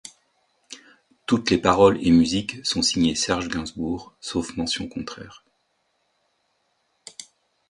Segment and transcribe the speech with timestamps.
[1.27, 5.45] Toutes les paroles et musique sont signés Serge Gainsbourg, sauf mention contraire.